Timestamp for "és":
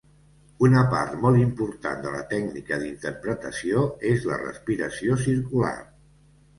4.17-4.29